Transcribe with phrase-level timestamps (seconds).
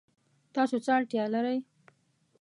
[0.53, 1.57] تاسو څه اړتیا لرئ؟